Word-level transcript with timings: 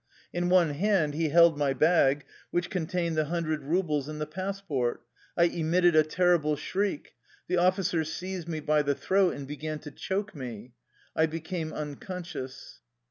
In 0.33 0.49
one 0.49 0.71
hand 0.71 1.13
he 1.13 1.29
held 1.29 1.59
my 1.59 1.73
bag 1.75 2.25
which 2.49 2.71
contained 2.71 3.15
the 3.15 3.25
hundred 3.25 3.61
rubles 3.61 4.07
and 4.09 4.19
the 4.19 4.25
passport. 4.25 5.03
I 5.37 5.43
emitted 5.43 5.95
a 5.95 6.01
terrible 6.01 6.55
shriek. 6.55 7.13
The 7.47 7.57
offi 7.59 7.83
cer 7.83 8.03
seized 8.03 8.47
me 8.47 8.61
by 8.61 8.81
the 8.81 8.95
throat, 8.95 9.35
and 9.35 9.47
began 9.47 9.77
to 9.77 9.91
choke 9.91 10.33
me. 10.33 10.71
I 11.15 11.27
became 11.27 11.71
unconscious. 11.71 12.79